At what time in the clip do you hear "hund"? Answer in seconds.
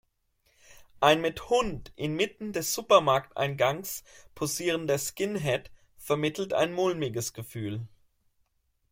1.51-1.93